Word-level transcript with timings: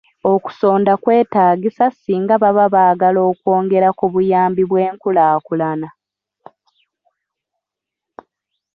Okusonda 0.33 0.93
kwetaagisa 1.03 1.85
singa 1.93 2.35
baba 2.43 2.65
baagala 2.73 3.19
okwongera 3.31 3.89
ku 3.97 4.05
buyambi 4.13 4.63
bw'enkulaakulana. 4.69 5.89